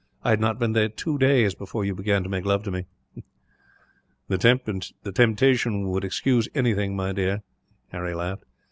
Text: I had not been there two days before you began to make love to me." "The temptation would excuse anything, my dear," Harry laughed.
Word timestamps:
I 0.23 0.31
had 0.31 0.39
not 0.39 0.57
been 0.57 0.71
there 0.73 0.89
two 0.89 1.19
days 1.19 1.53
before 1.53 1.85
you 1.85 1.93
began 1.93 2.23
to 2.23 2.29
make 2.29 2.43
love 2.43 2.63
to 2.63 2.71
me." 2.71 2.85
"The 4.29 5.11
temptation 5.13 5.89
would 5.89 6.03
excuse 6.03 6.49
anything, 6.55 6.95
my 6.95 7.11
dear," 7.11 7.43
Harry 7.89 8.15
laughed. 8.15 8.45